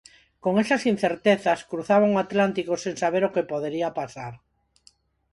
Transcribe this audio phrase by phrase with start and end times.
[0.43, 4.33] Con esas incertezas, cruzaban o Atlántico sen saber o que podería pasar.